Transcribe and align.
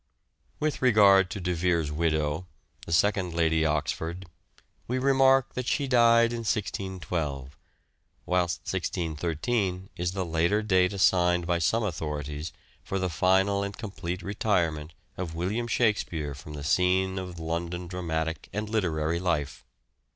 With 0.59 0.81
regard 0.81 1.29
to 1.29 1.39
De 1.39 1.53
Vere's 1.53 1.91
widow, 1.91 2.47
the 2.87 2.91
second 2.91 3.25
The 3.27 3.27
second 3.33 3.37
Lady 3.37 3.63
Oxford, 3.67 4.25
we 4.87 4.97
remark 4.97 5.53
that 5.53 5.67
she 5.67 5.87
died 5.87 6.31
in 6.33 6.39
1612, 6.39 7.55
whilst 8.25 8.61
Oxford 8.61 8.77
1613 8.95 9.91
is 9.95 10.13
the 10.13 10.25
later 10.25 10.63
date 10.63 10.91
assigned 10.93 11.45
by 11.45 11.59
some 11.59 11.83
authorities 11.83 12.51
for 12.83 12.97
the 12.97 13.11
final 13.11 13.61
and 13.61 13.77
complete 13.77 14.23
retirement 14.23 14.93
of 15.17 15.35
William 15.35 15.67
Shakspere 15.67 16.33
from 16.33 16.53
the 16.55 16.63
scene 16.63 17.19
of 17.19 17.37
London 17.39 17.85
dramatic 17.85 18.49
and 18.51 18.67
literary 18.71 19.19
life. 19.19 19.67